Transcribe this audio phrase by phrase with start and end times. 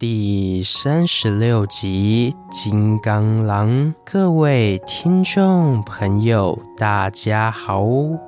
[0.00, 3.68] 第三十六集《金刚狼》，
[4.04, 7.82] 各位听众朋友，大家好，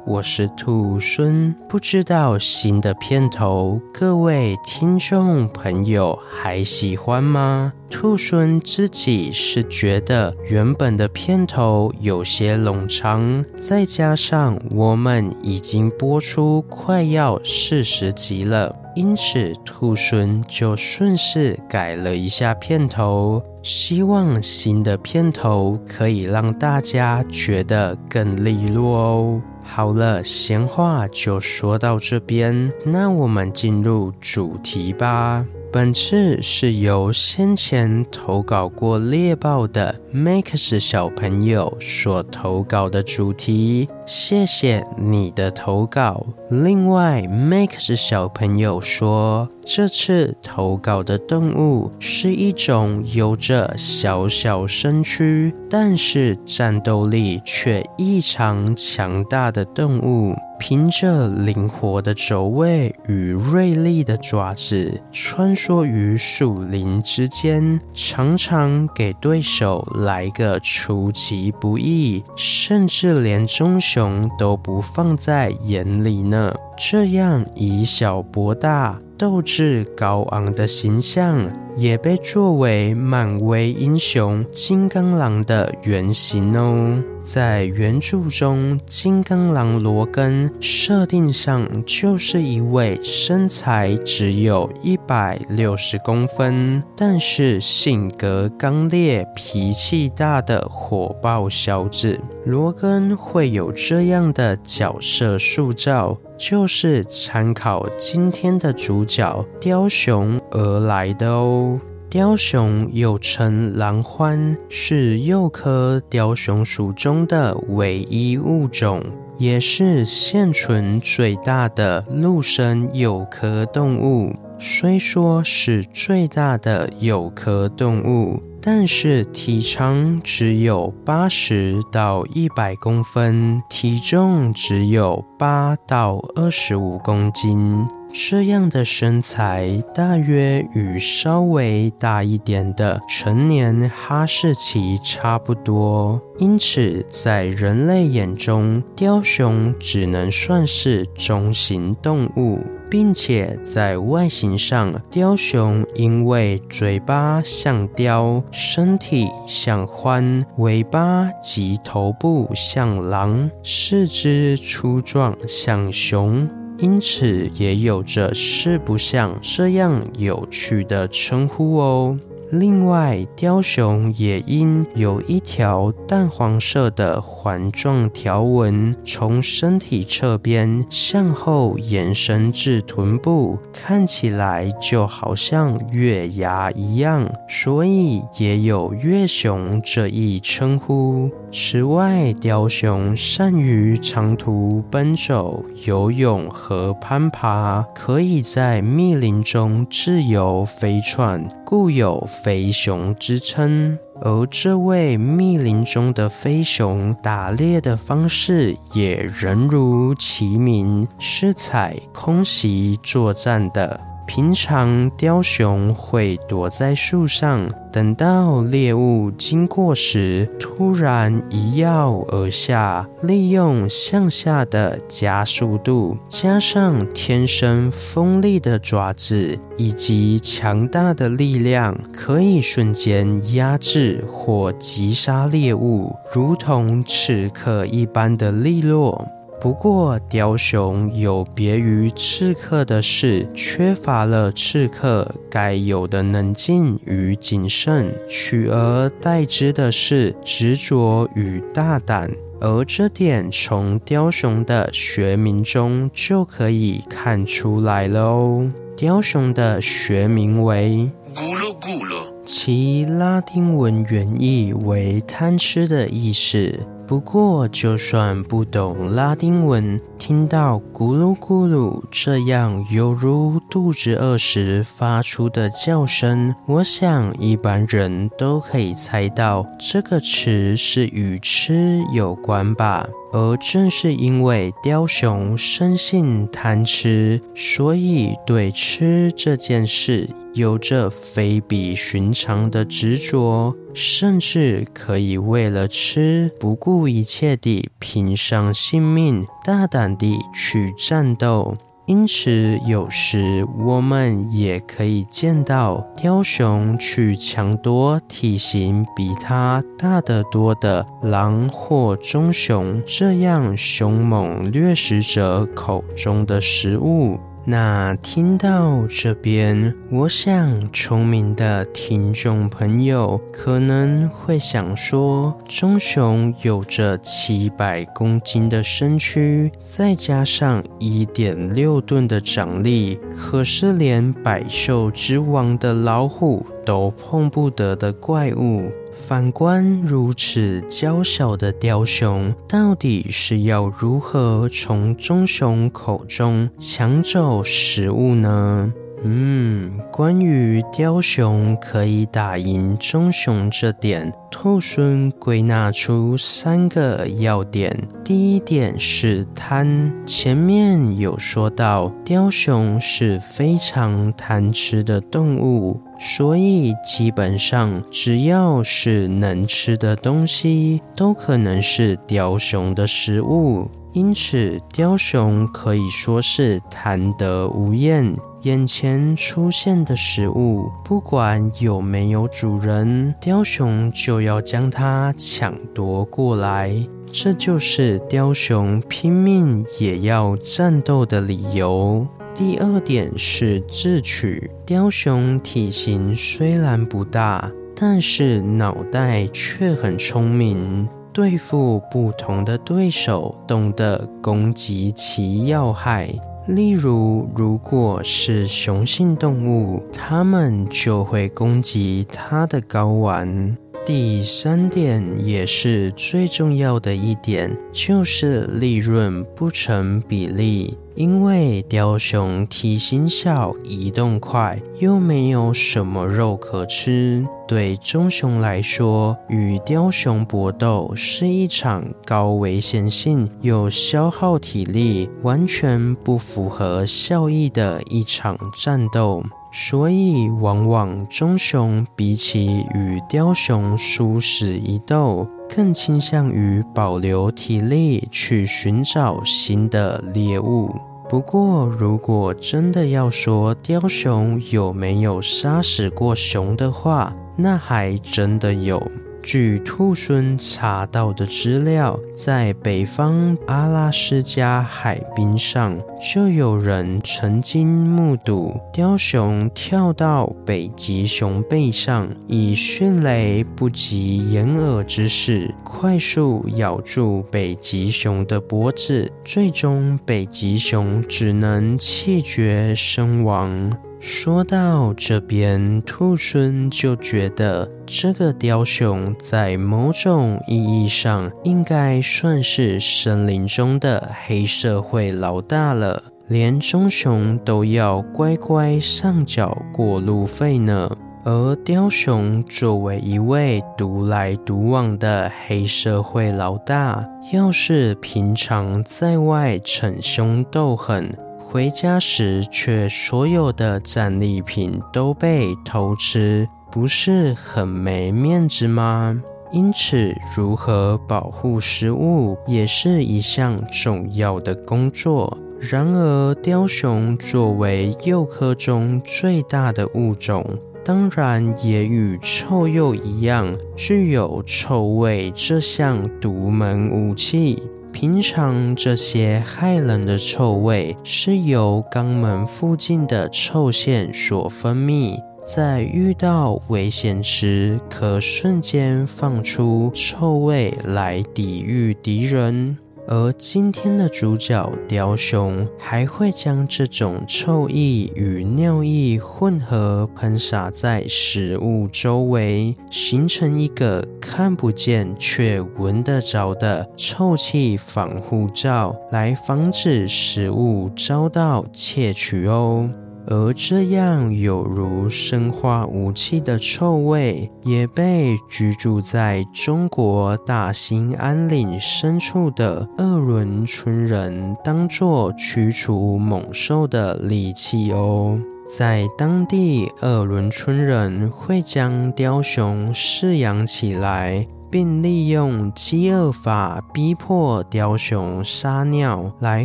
[0.05, 1.55] 我是兔孙。
[1.69, 7.73] 不知道新的片头，各位听众朋友还喜欢吗？
[7.89, 18.75] 兔孙自己是觉得原本的片头有些冗长，再加上我们已经播出快要四十集了。
[18.95, 29.43] 因此，兔猻就顺势改了一下片头，希望新的片头可以让大家觉得更利落哦。
[29.63, 35.47] 好了，闲话就说到这边，那我们进入主题吧。
[35.73, 46.27] 本次是由先前投稿过猎豹的 Max 小朋友所投稿的主题，谢谢你的投稿。
[46.49, 60.35] 另外，Max 小朋友说，这次投稿的动物是一种有着小小身躯，但是战斗力却异常强大的动物。
[60.63, 74.00] 凭着灵活的走位与锐利的爪子，穿梭于树林之间，常常给对手来个出其不意，甚至连棕熊
[74.39, 76.55] 都不放在眼里呢。
[76.79, 87.05] 这样以小博大，斗志高昂的形象，也被作为漫威英雄金刚狼的原型哦。
[87.21, 102.19] 在原著中，金刚狼罗根设定上就是一位身材只有一百六十公分，但是性格刚烈、脾气大的火爆小子。
[102.47, 111.79] 罗根会有这样的角色塑造，就是参考今天的主角雕熊而来的哦。
[112.09, 119.05] 雕熊又称狼獾，是鼬科雕熊属中的唯一物种，
[119.37, 124.35] 也是现存最大的陆生鼬科动物。
[124.59, 128.43] 虽说是最大的有壳动物。
[128.63, 146.21] 但是体长只有八十到一百公分，体重只有八到二十五公斤，这样的身材大约与稍微大一点的成年哈士奇差不多。
[146.39, 152.59] 因此，在人类眼中，雕熊只能算是中型动物。
[152.91, 172.19] 并且在外形上，雕熊因为嘴巴像雕，身体像獾，尾巴及头部像狼，四肢粗壮像熊，因此也有着四不像这样有趣的称呼哦。
[172.53, 191.31] 另外，雕熊也因有一条淡黄色的环状条纹从身体侧边向后延伸至臀部，看起来就好像月牙一样，所以也有月熊这一称呼。
[191.53, 203.99] 此外，雕熊善于长途奔走、游泳和攀爬，可以在密林中自由飞窜，故有飞熊之称。
[204.23, 214.10] 而这位密林中的飞熊，打猎的方式也人如其名，是采空袭作战的。
[214.33, 239.27] 平常雕熊会躲在树上，等到猎物经过时，突然一跃而下，利用向下的加速度，加上天生锋利的爪子以及强大的力量，可以瞬间压制或击杀猎物，如同刺客一般的利落。
[239.61, 252.31] 不过，雕熊有别于刺客的是，缺乏了刺客该有的冷静与谨慎，取而代之的是执着与大胆。
[252.59, 258.67] 而这点从雕熊的学名中就可以看出来了哦。
[258.97, 266.79] 雕熊的学名为咕噜咕噜，其拉丁文原意为贪吃的意思。
[267.11, 283.05] 不过，就算不懂拉丁文，听到咕噜咕噜这样犹如肚子饿时发出的叫声，我想一般人都可以猜到这个词是与吃有关吧。
[283.33, 301.75] 而正是因为雕熊生性贪吃，所以对吃这件事有着非比寻常的执着，甚至可以为了吃不顾一切地拼上性命，大胆地去战斗。
[302.11, 317.39] 因此，有时我们也可以见到雕熊去抢夺体型比它大得多的狼或棕熊这样凶猛掠食者口中的食物。
[317.67, 338.91] 那听到这边，我想聪明的听众朋友可能会想说：棕熊有着七百公斤的身躯，再加上一点六吨的掌力，可是连百兽之王的老虎都碰不得的怪物。
[339.13, 348.93] 反观如此娇小的雕熊，到底是要如何从棕熊口中抢走食物呢？
[349.23, 358.09] 嗯，关于雕熊可以打赢棕熊这点，兔猻归纳出三个要点。
[358.25, 373.91] 第一点是贪，前面有说到，雕熊是非常贪吃的动物，所以基本上只要是能吃的东西，都可能是雕熊的食物。
[374.13, 378.35] 因此，雕熊可以说是贪得无厌。
[378.63, 386.95] 眼前出现的食物，不管有没有主人，雕熊就要将它抢夺过来。
[387.33, 392.27] 这就是雕熊拼命也要战斗的理由。
[392.55, 406.29] 第二点是智取，雕熊体型虽然不大，但是脑袋却很聪明，对付不同的对手，懂得攻击其要害。
[406.71, 413.77] 例如，如果是雄性动物，它们就会攻击它的睾丸。
[414.07, 420.97] 第三点也是最重要的一点，就是利润不成比例。
[421.15, 439.43] 因为雕熊体型小，移动快，又没有什么肉可吃，对棕熊来说，与雕熊搏斗是一场高危险性、又消耗体力、完全不符合效益的一场战斗。
[439.73, 450.95] 所以，往往棕熊比起与雕熊殊死一斗，更倾向于保留体力去寻找新的猎物。
[451.29, 459.01] 不过，如果真的要说雕熊有没有杀死过熊的话，那还真的有。
[459.43, 465.99] 据兔猻查到的资料，在北方阿拉斯加海滨上，
[466.33, 483.91] 就有人曾经目睹雕熊跳到北极熊背上，以迅雷不及掩耳之势，快速咬住北极熊的脖子，最终北极熊只能气绝身亡。
[484.23, 501.11] 说到这边，兔猻就觉得这个雕熊在某种意义上应该算是森林中的黑社会老大了，连棕熊都要乖乖上缴过路费呢。
[501.43, 511.35] 而雕熊作为一位独来独往的黑社会老大，要是平常在外逞凶斗狠，
[511.73, 519.41] 回家时，却所有的战利品都被偷吃，不是很没面子吗？
[519.71, 525.57] 因此，如何保护食物也是一项重要的工作。
[525.79, 530.67] 然而，雕熊作为鼬科中最大的物种，
[531.05, 537.81] 当然也与臭鼬一样，具有臭味这项独门武器。
[538.13, 552.99] 平常这些害人的臭味是由肛门附近的臭腺所分泌，在遇到危险时，可瞬间放出臭味来抵御敌人。
[553.29, 573.09] 而今天的主角雕熊还会将这种臭意与尿液混合喷洒在食物周围，形成一个看不见却闻得着的臭气防护罩，来防止食物遭到窃取哦。
[573.47, 588.59] 而这样有如生化武器的臭味，也被居住在中国大兴安岭深处的鄂伦春人当作驱除猛兽的利器哦。
[588.99, 594.67] 在当地，鄂伦春人会将雕熊饲养起来。
[594.91, 599.85] 并利用饥饿法逼迫雕熊撒尿来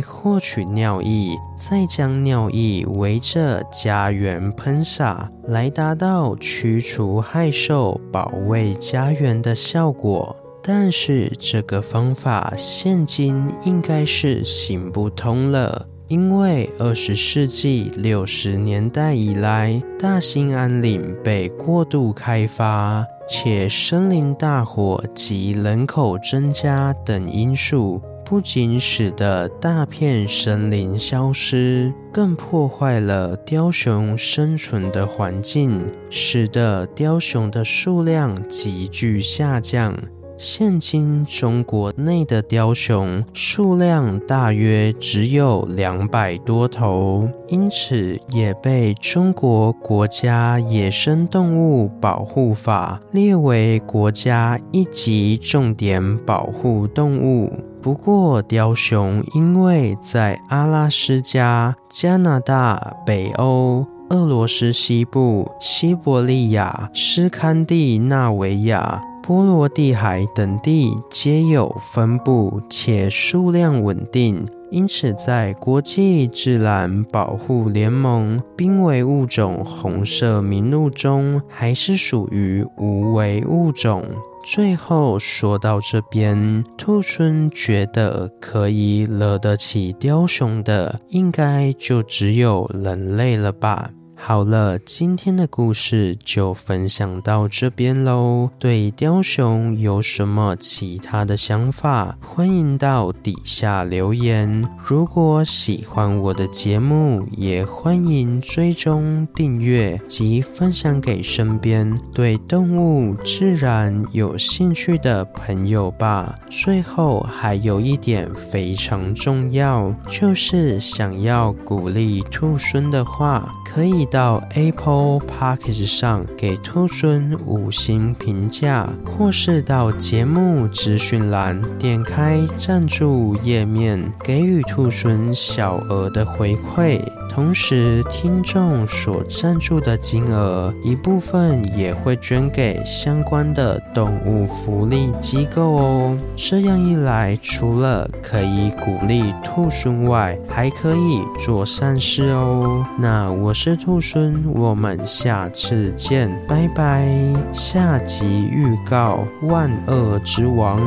[0.00, 10.34] 获取尿液，再将尿液围着家园喷洒，来达到驱除害兽、保卫家园的效果。
[10.60, 15.86] 但是这个方法现今应该是行不通了。
[16.08, 39.92] 因为二十世纪六十年代以来，大兴安岭被过度开发，且森林大火及人口增加等因素，不仅使得大片森林消失，更破坏了雕熊生存的环境，使得雕熊的数量急剧下降。
[40.38, 57.50] 现今中国内的雕熊数量大约只有两百多头，因此也被中国国家野生动物保护法列为国家一级重点保护动物。
[57.80, 69.02] 不过，雕熊因为在阿拉斯加、加拿大、北欧、俄罗斯西部、西伯利亚、斯堪的纳维亚。
[69.26, 84.04] 波罗的海等地皆有分布，且数量稳定，因此在国际自然保护联盟濒危物种红色名录中，还是属于无危物种。
[84.44, 93.90] 最后说到这边，兔村觉得可以惹得起雕熊的，应该就只有人类了吧。
[94.18, 98.50] 好了，今天的故事就分享到这边喽。
[98.58, 104.66] 对雕熊有什么其他的想法，欢迎到底下留言。
[104.84, 116.34] 如果喜欢我的节目，也欢迎追踪订阅及分享给身边对动物自然有兴趣的朋友吧。
[116.50, 124.05] 最后还有一点非常重要，就是想要鼓励兔孙的话，可以。
[124.06, 137.00] 到 Apple Podcast 上给兔孙五星评价，或是到节目资讯栏点开赞助页面，给予兔孙小额的回馈。
[137.36, 146.18] 同时，听众所赞助的金额一部分也会捐给相关的动物福利机构哦。
[146.34, 152.82] 这样一来，除了可以鼓励兔猻外，还可以做善事哦。
[152.98, 157.06] 那我是兔猻，我们下次见，拜拜。
[157.52, 160.80] 下集预告：万恶之王。